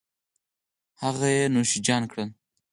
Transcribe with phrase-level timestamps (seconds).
[1.03, 2.29] هغه یې نوش جان کړل